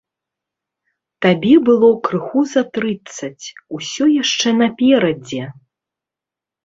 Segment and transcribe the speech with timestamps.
[1.25, 5.43] Табе было крыху за трыццаць, усё яшчэ наперадзе!